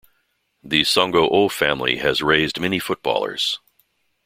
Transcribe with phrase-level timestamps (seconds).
[0.63, 3.59] The Songo'o family has raised many footballers.